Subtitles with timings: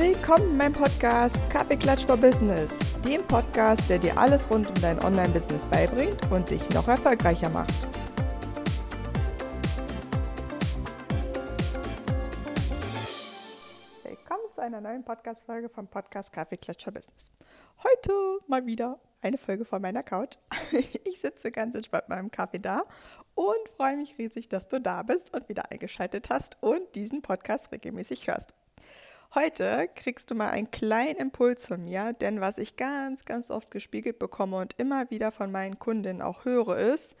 [0.00, 4.98] Willkommen in meinem Podcast Kaffeeklatsch for Business, dem Podcast, der dir alles rund um dein
[4.98, 7.74] Online-Business beibringt und dich noch erfolgreicher macht.
[14.02, 17.30] Willkommen zu einer neuen Podcast-Folge vom Podcast Kaffeeklatsch for Business.
[17.84, 18.12] Heute
[18.46, 20.36] mal wieder eine Folge von meiner Couch.
[21.04, 22.84] Ich sitze ganz entspannt mit meinem Kaffee da
[23.34, 27.70] und freue mich riesig, dass du da bist und wieder eingeschaltet hast und diesen Podcast
[27.70, 28.54] regelmäßig hörst.
[29.32, 33.70] Heute kriegst du mal einen kleinen Impuls von mir, denn was ich ganz, ganz oft
[33.70, 37.14] gespiegelt bekomme und immer wieder von meinen Kundinnen auch höre, ist,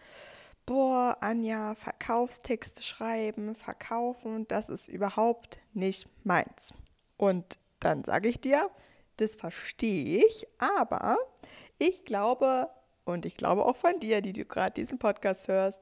[0.66, 6.74] boah, Anja, Verkaufstexte schreiben, verkaufen, das ist überhaupt nicht meins.
[7.16, 8.68] Und dann sage ich dir,
[9.18, 11.16] das verstehe ich, aber
[11.78, 12.70] ich glaube,
[13.04, 15.80] und ich glaube auch von dir, die du gerade diesen Podcast hörst,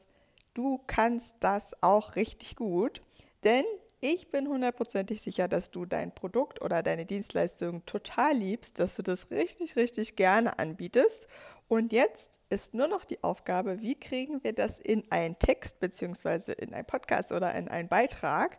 [0.52, 3.00] du kannst das auch richtig gut,
[3.45, 3.64] denn
[4.01, 9.03] ich bin hundertprozentig sicher, dass du dein Produkt oder deine Dienstleistung total liebst, dass du
[9.03, 11.27] das richtig, richtig gerne anbietest.
[11.67, 16.53] Und jetzt ist nur noch die Aufgabe, wie kriegen wir das in einen Text bzw.
[16.53, 18.59] in einen Podcast oder in einen Beitrag,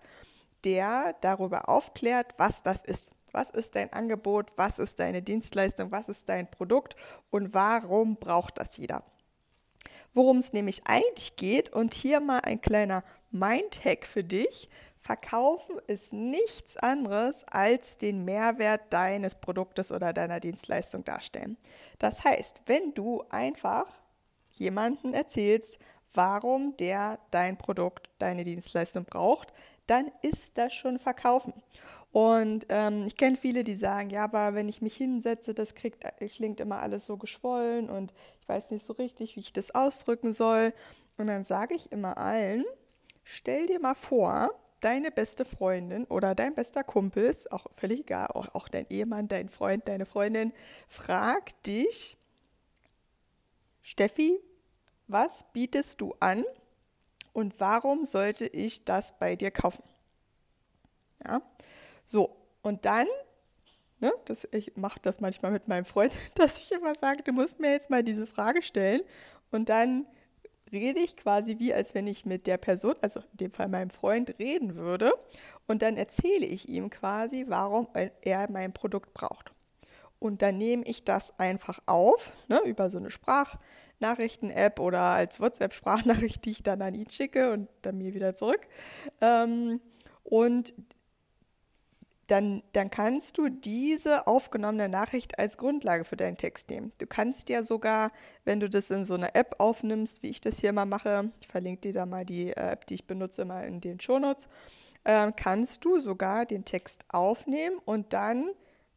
[0.66, 3.12] der darüber aufklärt, was das ist.
[3.32, 4.52] Was ist dein Angebot?
[4.58, 5.92] Was ist deine Dienstleistung?
[5.92, 6.96] Was ist dein Produkt?
[7.30, 9.04] Und warum braucht das jeder?
[10.14, 11.70] worum es nämlich eigentlich geht.
[11.70, 14.70] Und hier mal ein kleiner Mindhack für dich.
[15.00, 21.58] Verkaufen ist nichts anderes als den Mehrwert deines Produktes oder deiner Dienstleistung darstellen.
[22.00, 23.86] Das heißt, wenn du einfach
[24.56, 25.80] jemanden erzählst,
[26.14, 29.54] warum der dein Produkt, deine Dienstleistung braucht,
[29.88, 31.54] dann ist das schon Verkaufen.
[32.12, 36.04] Und ähm, ich kenne viele, die sagen, ja, aber wenn ich mich hinsetze, das kriegt,
[36.18, 40.34] klingt immer alles so geschwollen und ich weiß nicht so richtig, wie ich das ausdrücken
[40.34, 40.74] soll.
[41.18, 42.66] Und dann sage ich immer allen,
[43.24, 48.28] stell dir mal vor, deine beste Freundin oder dein bester Kumpel, ist auch völlig egal,
[48.28, 50.54] auch, dein Ehemann, dein Freund, deine Freundin,
[50.88, 52.18] fragt dich,
[53.82, 54.40] Steffi,
[55.08, 56.46] was bietest du an
[57.34, 59.84] und warum sollte ich das bei dir kaufen?
[61.26, 61.42] Ja,
[62.06, 63.08] so, und dann,
[64.00, 67.60] ne, das, ich mache das manchmal mit meinem Freund, dass ich immer sage, du musst
[67.60, 69.02] mir jetzt mal diese Frage stellen
[69.52, 70.06] und dann
[70.72, 73.90] rede ich quasi wie, als wenn ich mit der Person, also in dem Fall meinem
[73.90, 75.14] Freund, reden würde.
[75.68, 77.88] Und dann erzähle ich ihm quasi, warum
[78.22, 79.52] er mein Produkt braucht.
[80.20, 86.44] Und dann nehme ich das einfach auf, ne, über so eine Sprachnachrichten-App oder als WhatsApp-Sprachnachricht,
[86.44, 88.68] die ich dann an ihn schicke und dann mir wieder zurück.
[89.22, 89.80] Ähm,
[90.24, 90.74] und
[92.32, 96.92] dann, dann kannst du diese aufgenommene Nachricht als Grundlage für deinen Text nehmen.
[97.00, 98.12] Du kannst ja sogar,
[98.46, 101.48] wenn du das in so einer App aufnimmst, wie ich das hier mal mache, ich
[101.48, 104.48] verlinke dir da mal die äh, App, die ich benutze, mal in den Shownotes,
[105.06, 108.52] äh, kannst du sogar den Text aufnehmen und dann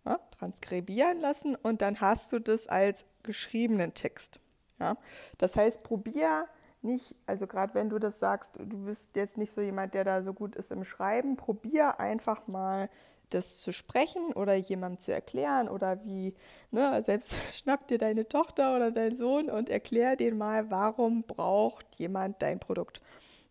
[0.04, 4.40] ja, transkribieren lassen und dann hast du das als geschriebenen Text.
[4.78, 4.96] Ja?
[5.38, 6.46] Das heißt, probier
[6.82, 10.22] nicht, also gerade wenn du das sagst, du bist jetzt nicht so jemand, der da
[10.22, 12.90] so gut ist im Schreiben, probier einfach mal
[13.34, 16.34] das zu sprechen oder jemandem zu erklären oder wie,
[16.70, 21.96] ne, selbst schnapp dir deine Tochter oder dein Sohn und erklär den mal, warum braucht
[21.96, 23.00] jemand dein Produkt.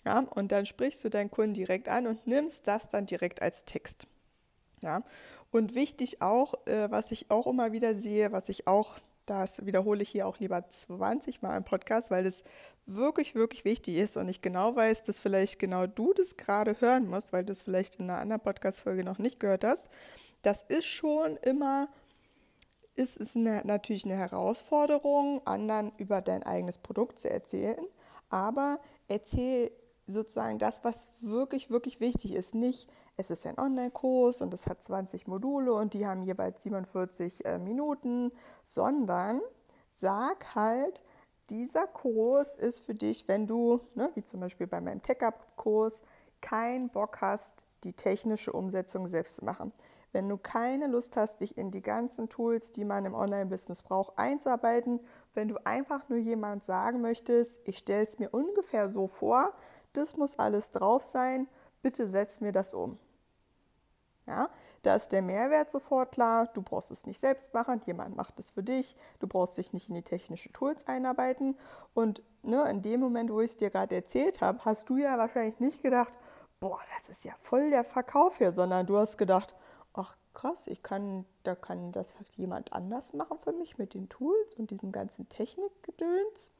[0.05, 3.65] Ja, und dann sprichst du deinen Kunden direkt an und nimmst das dann direkt als
[3.65, 4.07] Text.
[4.81, 5.03] Ja,
[5.51, 10.01] und wichtig auch, äh, was ich auch immer wieder sehe, was ich auch das wiederhole
[10.01, 12.43] ich hier auch lieber 20 Mal im Podcast, weil das
[12.85, 17.07] wirklich, wirklich wichtig ist und ich genau weiß, dass vielleicht genau du das gerade hören
[17.07, 19.89] musst, weil du es vielleicht in einer anderen Podcast-Folge noch nicht gehört hast.
[20.41, 21.89] Das ist schon immer,
[22.95, 27.85] ist, ist eine, natürlich eine Herausforderung, anderen über dein eigenes Produkt zu erzählen,
[28.29, 29.71] aber erzähl
[30.11, 32.53] sozusagen das, was wirklich, wirklich wichtig ist.
[32.55, 37.45] Nicht, es ist ein Online-Kurs und es hat 20 Module und die haben jeweils 47
[37.45, 38.31] äh, Minuten,
[38.63, 39.41] sondern
[39.91, 41.03] sag halt,
[41.49, 46.01] dieser Kurs ist für dich, wenn du, ne, wie zum Beispiel bei meinem Tech-Up-Kurs,
[46.39, 49.73] keinen Bock hast, die technische Umsetzung selbst zu machen.
[50.11, 54.17] Wenn du keine Lust hast, dich in die ganzen Tools, die man im Online-Business braucht,
[54.17, 54.99] einzuarbeiten,
[55.33, 59.53] wenn du einfach nur jemand sagen möchtest, ich stelle es mir ungefähr so vor,
[59.93, 61.47] das muss alles drauf sein,
[61.81, 62.97] bitte setz mir das um.
[64.27, 64.49] Ja,
[64.83, 66.47] da ist der Mehrwert sofort klar.
[66.53, 68.95] Du brauchst es nicht selbst machen, jemand macht es für dich.
[69.19, 71.57] Du brauchst dich nicht in die technischen Tools einarbeiten.
[71.93, 75.17] Und ne, in dem Moment, wo ich es dir gerade erzählt habe, hast du ja
[75.17, 76.13] wahrscheinlich nicht gedacht,
[76.59, 79.55] boah, das ist ja voll der Verkauf hier, sondern du hast gedacht,
[79.93, 84.55] ach krass, ich kann, da kann das jemand anders machen für mich mit den Tools
[84.55, 86.51] und diesem ganzen Technikgedöns.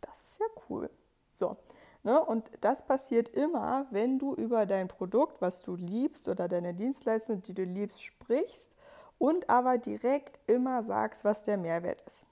[0.00, 0.90] Das ist ja cool.
[1.30, 1.56] So,
[2.06, 2.24] Ne?
[2.24, 7.42] Und das passiert immer, wenn du über dein Produkt, was du liebst oder deine Dienstleistung,
[7.42, 8.76] die du liebst, sprichst
[9.18, 12.24] und aber direkt immer sagst, was der Mehrwert ist.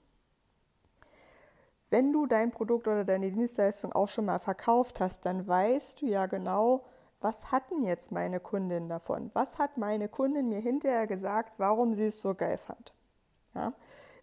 [1.89, 6.05] Wenn du dein Produkt oder deine Dienstleistung auch schon mal verkauft hast, dann weißt du
[6.05, 6.85] ja genau,
[7.19, 9.29] was hatten jetzt meine Kundin davon?
[9.33, 12.93] Was hat meine Kundin mir hinterher gesagt, warum sie es so geil fand?
[13.53, 13.73] Ja?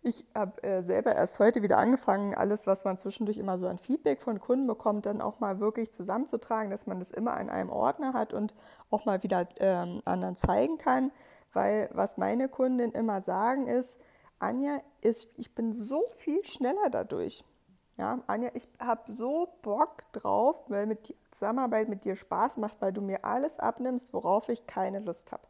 [0.05, 3.79] Ich habe äh, selber erst heute wieder angefangen, alles, was man zwischendurch immer so an
[3.79, 7.71] Feedback von Kunden bekommt, dann auch mal wirklich zusammenzutragen, dass man das immer in einem
[7.71, 8.53] Ordner hat und
[8.91, 11.13] auch mal wieder ähm, anderen zeigen kann.
[11.53, 14.01] Weil was meine Kundinnen immer sagen ist,
[14.41, 17.45] Anja, ist, ich bin so viel schneller dadurch.
[17.97, 22.81] Ja, Anja, ich habe so Bock drauf, weil mit die Zusammenarbeit mit dir Spaß macht,
[22.81, 25.47] weil du mir alles abnimmst, worauf ich keine Lust habe.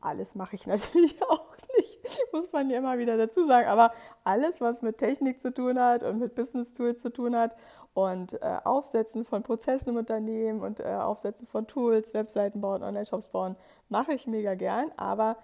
[0.00, 1.98] Alles mache ich natürlich auch nicht,
[2.32, 3.68] muss man ja immer wieder dazu sagen.
[3.68, 3.92] Aber
[4.24, 7.56] alles, was mit Technik zu tun hat und mit Business Tools zu tun hat
[7.94, 13.28] und äh, Aufsetzen von Prozessen im Unternehmen und äh, Aufsetzen von Tools, Webseiten bauen, Online-Shops
[13.28, 13.56] bauen,
[13.88, 15.36] mache ich mega gern, aber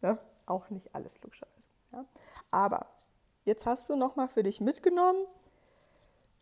[0.00, 1.68] ne, auch nicht alles logischerweise.
[1.92, 2.04] Ja.
[2.50, 2.86] Aber
[3.48, 5.24] Jetzt hast du nochmal für dich mitgenommen,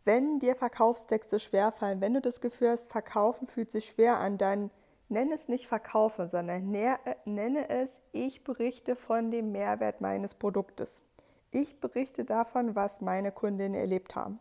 [0.03, 4.71] wenn dir Verkaufstexte schwerfallen, wenn du das Gefühl hast, Verkaufen fühlt sich schwer an, dann
[5.09, 11.03] nenne es nicht Verkaufen, sondern nenne es, ich berichte von dem Mehrwert meines Produktes.
[11.51, 14.39] Ich berichte davon, was meine Kundinnen erlebt haben.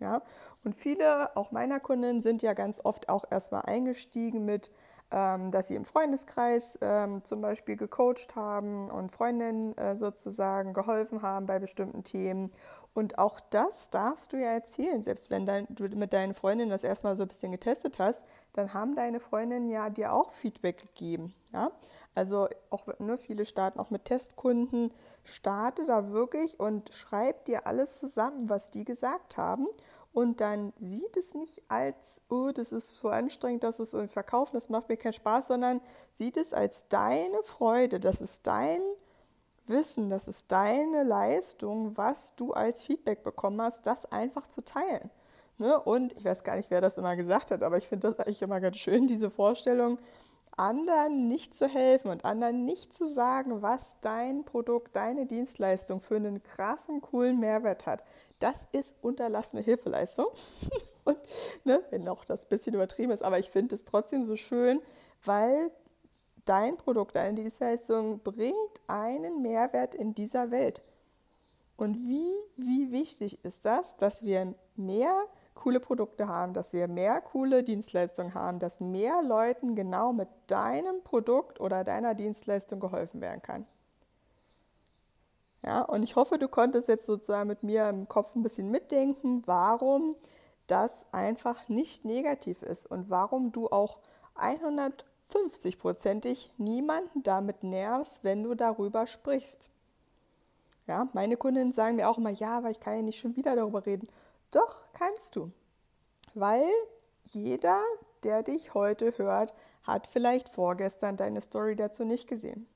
[0.00, 0.22] Ja?
[0.64, 4.70] Und viele, auch meiner Kundinnen, sind ja ganz oft auch erstmal eingestiegen mit,
[5.10, 11.22] ähm, dass sie im Freundeskreis ähm, zum Beispiel gecoacht haben und Freundinnen äh, sozusagen geholfen
[11.22, 12.50] haben bei bestimmten Themen.
[12.94, 16.82] Und auch das darfst du ja erzählen, selbst wenn dein, du mit deinen Freundinnen das
[16.82, 18.24] erstmal so ein bisschen getestet hast,
[18.54, 21.32] dann haben deine Freundinnen ja dir auch Feedback gegeben.
[21.52, 21.70] Ja?
[22.14, 24.92] Also auch ne, viele starten auch mit Testkunden.
[25.22, 29.68] Starte da wirklich und schreib dir alles zusammen, was die gesagt haben
[30.18, 34.50] und dann sieht es nicht als, oh, das ist so anstrengend, dass es irgendwie verkaufen,
[34.54, 35.80] das macht mir keinen Spaß, sondern
[36.12, 38.80] sieht es als deine Freude, das ist dein
[39.68, 45.08] Wissen, das ist deine Leistung, was du als Feedback bekommen hast, das einfach zu teilen.
[45.58, 45.78] Ne?
[45.78, 48.42] Und ich weiß gar nicht, wer das immer gesagt hat, aber ich finde das eigentlich
[48.42, 49.98] immer ganz schön, diese Vorstellung,
[50.56, 56.16] anderen nicht zu helfen und anderen nicht zu sagen, was dein Produkt, deine Dienstleistung für
[56.16, 58.02] einen krassen, coolen Mehrwert hat.
[58.38, 60.26] Das ist unterlassene Hilfeleistung.
[61.04, 61.18] und,
[61.64, 64.80] ne, wenn auch das ein bisschen übertrieben ist, aber ich finde es trotzdem so schön,
[65.24, 65.70] weil
[66.44, 68.54] dein Produkt, deine Dienstleistung bringt
[68.86, 70.82] einen Mehrwert in dieser Welt.
[71.76, 75.14] Und wie, wie wichtig ist das, dass wir mehr
[75.54, 81.02] coole Produkte haben, dass wir mehr coole Dienstleistungen haben, dass mehr Leuten genau mit deinem
[81.02, 83.66] Produkt oder deiner Dienstleistung geholfen werden kann.
[85.64, 89.42] Ja, und ich hoffe, du konntest jetzt sozusagen mit mir im Kopf ein bisschen mitdenken,
[89.46, 90.16] warum
[90.66, 93.98] das einfach nicht negativ ist und warum du auch
[94.36, 99.70] 150-prozentig niemanden damit nervst, wenn du darüber sprichst.
[100.86, 103.56] Ja, meine Kundinnen sagen mir auch immer, ja, aber ich kann ja nicht schon wieder
[103.56, 104.08] darüber reden.
[104.50, 105.50] Doch, kannst du.
[106.34, 106.68] Weil
[107.24, 107.80] jeder,
[108.22, 112.66] der dich heute hört, hat vielleicht vorgestern deine Story dazu nicht gesehen.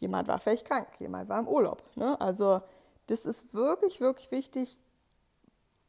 [0.00, 1.82] Jemand war vielleicht krank, jemand war im Urlaub.
[1.94, 2.20] Ne?
[2.20, 2.60] Also
[3.06, 4.78] das ist wirklich, wirklich wichtig.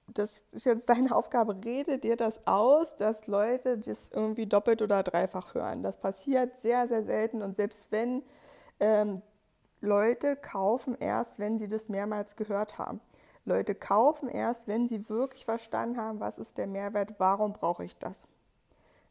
[0.07, 1.55] Das ist jetzt deine Aufgabe.
[1.63, 5.81] Rede dir das aus, dass Leute das irgendwie doppelt oder dreifach hören.
[5.81, 7.41] Das passiert sehr, sehr selten.
[7.41, 8.23] Und selbst wenn
[8.79, 9.21] ähm,
[9.79, 12.99] Leute kaufen erst, wenn sie das mehrmals gehört haben.
[13.45, 17.97] Leute kaufen erst, wenn sie wirklich verstanden haben, was ist der Mehrwert, warum brauche ich
[17.97, 18.27] das.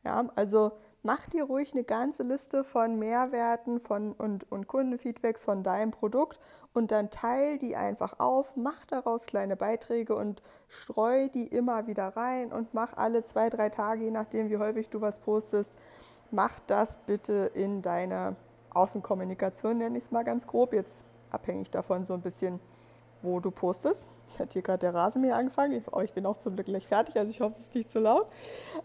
[0.04, 5.62] Ja, also mach dir ruhig eine ganze Liste von Mehrwerten von, und, und Kundenfeedbacks von
[5.62, 6.38] deinem Produkt
[6.72, 12.16] und dann teil die einfach auf, mach daraus kleine Beiträge und streu die immer wieder
[12.16, 15.74] rein und mach alle zwei, drei Tage, je nachdem wie häufig du was postest,
[16.30, 18.36] mach das bitte in deine
[18.70, 22.60] Außenkommunikation, nenne ich es mal ganz grob, jetzt abhängig davon so ein bisschen,
[23.22, 24.08] wo du postest.
[24.26, 27.16] Jetzt hat hier gerade der Rasenmäher angefangen, aber ich bin auch zum Glück gleich fertig,
[27.16, 28.26] also ich hoffe, es ist nicht zu laut.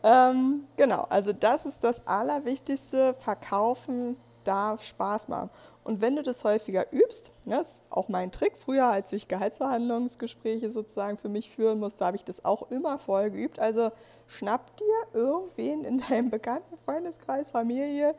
[0.03, 3.13] Ähm, genau, also das ist das Allerwichtigste.
[3.19, 5.49] Verkaufen darf Spaß machen.
[5.83, 9.27] Und wenn du das häufiger übst, ne, das ist auch mein Trick, früher als ich
[9.27, 13.59] Gehaltsverhandlungsgespräche sozusagen für mich führen musste, habe ich das auch immer vorher geübt.
[13.59, 13.91] Also
[14.27, 18.15] schnapp dir irgendwen in deinem bekannten Freundeskreis, Familie,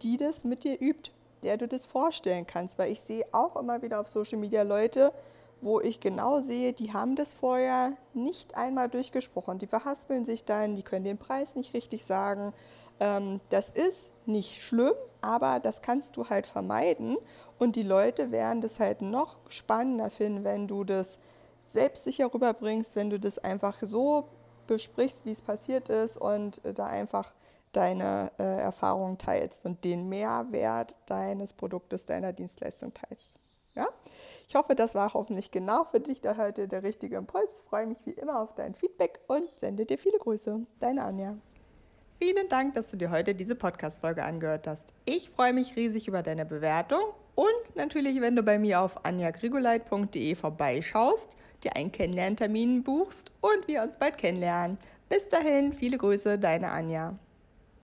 [0.00, 1.10] die das mit dir übt,
[1.42, 2.78] der du das vorstellen kannst.
[2.78, 5.12] Weil ich sehe auch immer wieder auf Social Media Leute,
[5.62, 9.58] wo ich genau sehe, die haben das vorher nicht einmal durchgesprochen.
[9.58, 12.52] Die verhaspeln sich dann, die können den Preis nicht richtig sagen.
[12.98, 17.16] Ähm, das ist nicht schlimm, aber das kannst du halt vermeiden.
[17.58, 21.18] Und die Leute werden das halt noch spannender finden, wenn du das
[21.68, 24.28] selbstsicher rüberbringst, wenn du das einfach so
[24.66, 27.32] besprichst, wie es passiert ist und äh, da einfach
[27.72, 33.38] deine äh, Erfahrungen teilst und den Mehrwert deines Produktes, deiner Dienstleistung teilst.
[33.74, 33.88] Ja?
[34.50, 37.62] Ich hoffe, das war hoffentlich genau für dich da heute der richtige Impuls.
[37.68, 40.66] Freue mich wie immer auf dein Feedback und sende dir viele Grüße.
[40.80, 41.36] Deine Anja.
[42.18, 44.92] Vielen Dank, dass du dir heute diese Podcast-Folge angehört hast.
[45.04, 46.98] Ich freue mich riesig über deine Bewertung
[47.36, 53.84] und natürlich, wenn du bei mir auf anjagrigoleit.de vorbeischaust, dir einen Kennenlerntermin buchst und wir
[53.84, 54.78] uns bald kennenlernen.
[55.08, 57.16] Bis dahin, viele Grüße, deine Anja.